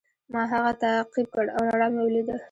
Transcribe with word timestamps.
ما 0.31 0.41
هغه 0.53 0.71
تعقیب 0.81 1.27
کړ 1.33 1.45
او 1.55 1.61
رڼا 1.73 1.87
مې 1.93 2.01
ولیده. 2.03 2.35